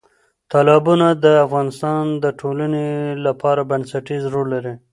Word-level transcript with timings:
تالابونه 0.51 1.07
د 1.23 1.25
افغانستان 1.45 2.03
د 2.23 2.25
ټولنې 2.39 2.85
لپاره 3.25 3.61
بنسټيز 3.69 4.23
رول 4.33 4.47
لري. 4.55 4.73